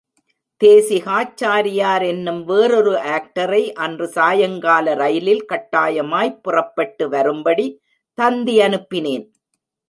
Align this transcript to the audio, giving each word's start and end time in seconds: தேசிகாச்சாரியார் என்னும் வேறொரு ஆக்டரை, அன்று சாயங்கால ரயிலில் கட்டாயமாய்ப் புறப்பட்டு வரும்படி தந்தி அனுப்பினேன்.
தேசிகாச்சாரியார் 0.61 2.05
என்னும் 2.07 2.43
வேறொரு 2.43 2.93
ஆக்டரை, 2.93 3.71
அன்று 3.73 4.07
சாயங்கால 4.07 4.93
ரயிலில் 4.93 5.45
கட்டாயமாய்ப் 5.53 6.39
புறப்பட்டு 6.41 7.09
வரும்படி 7.09 7.67
தந்தி 8.17 8.59
அனுப்பினேன். 8.59 9.25